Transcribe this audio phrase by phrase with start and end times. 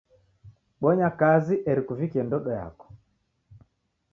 [0.81, 2.85] Bonya kazi eri kuvikie ndodo yako.